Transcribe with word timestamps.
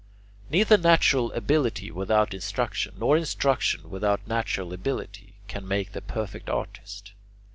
Neither 0.49 0.77
natural 0.79 1.31
ability 1.33 1.91
without 1.91 2.33
instruction 2.33 2.95
nor 2.97 3.15
instruction 3.17 3.91
without 3.91 4.27
natural 4.27 4.73
ability 4.73 5.35
can 5.47 5.67
make 5.67 5.91
the 5.91 6.01
perfect 6.01 6.49
artist. 6.49 7.11